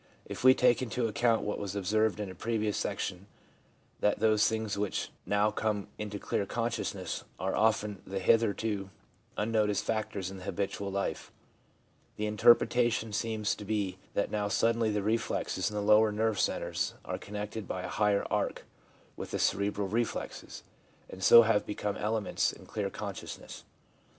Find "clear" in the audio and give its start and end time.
6.17-6.47, 22.65-22.89